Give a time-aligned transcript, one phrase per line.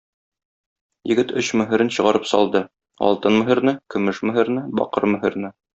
[1.11, 2.65] Егет өч мөһерен чыгарып салды:
[3.11, 5.59] алтын мөһерне, көмеш мөһерне, бакыр мөһерне.